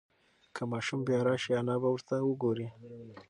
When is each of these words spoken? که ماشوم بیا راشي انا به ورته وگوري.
که 0.55 0.63
ماشوم 0.71 0.99
بیا 1.07 1.19
راشي 1.27 1.51
انا 1.59 1.75
به 1.81 1.89
ورته 1.93 2.15
وگوري. 2.23 2.67